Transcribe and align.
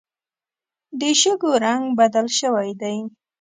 د 0.99 1.01
شګو 1.21 1.51
رنګ 1.65 1.83
بدل 1.99 2.27
شوی 2.39 2.69
وي 2.79 2.95